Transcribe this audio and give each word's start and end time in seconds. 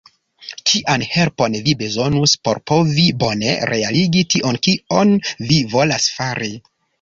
Kian 0.69 1.03
helpon 1.09 1.57
vi 1.67 1.75
bezonus 1.81 2.33
por 2.47 2.61
povi 2.71 3.05
bone 3.25 3.53
realigi 3.73 4.25
tion 4.37 4.59
kion 4.69 5.15
vi 5.53 5.61
volas 5.77 6.11
fari? 6.17 6.51